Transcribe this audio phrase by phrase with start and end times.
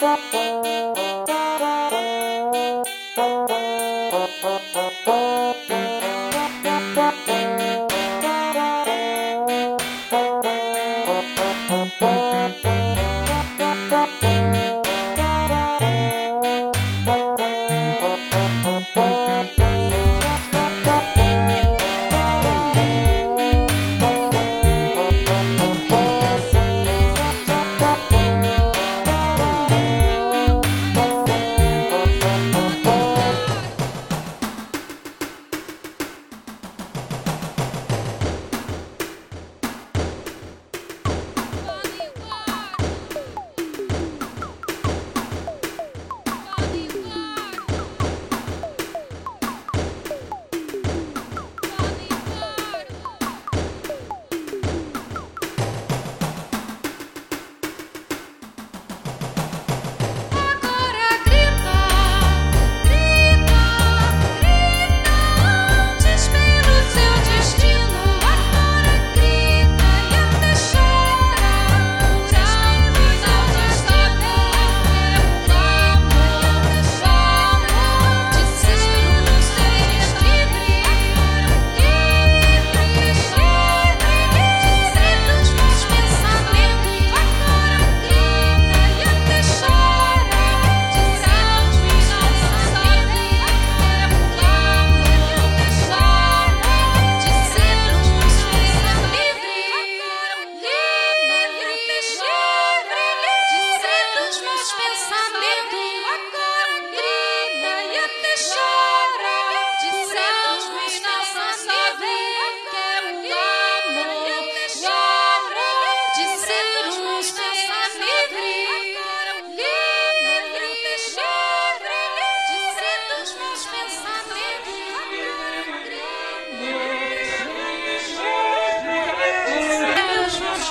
[0.00, 0.16] ね
[0.94, 0.97] え。